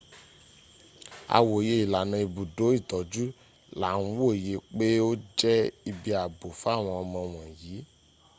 [1.35, 3.23] a wòye ilànà ibùdó itọ́jú
[3.79, 5.57] là ń wòye pé ó jẹ́
[5.89, 7.77] ibi ààbò fáwọn ọmọ wọ̀nyìí